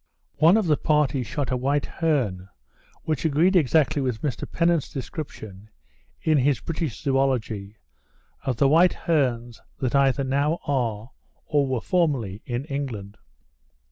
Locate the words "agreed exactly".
3.23-4.01